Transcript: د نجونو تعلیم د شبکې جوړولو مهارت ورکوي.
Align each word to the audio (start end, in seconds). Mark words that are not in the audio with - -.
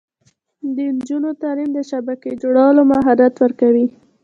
د 0.75 0.77
نجونو 0.95 1.29
تعلیم 1.41 1.69
د 1.73 1.79
شبکې 1.89 2.31
جوړولو 2.41 2.81
مهارت 2.91 3.33
ورکوي. 3.43 3.87